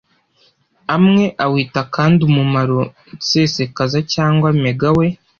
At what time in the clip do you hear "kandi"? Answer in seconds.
1.95-2.19